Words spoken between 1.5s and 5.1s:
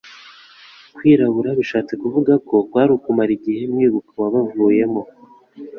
bishatse kuvugako Kwari ukumara igihe mwibuka uwabavuyemo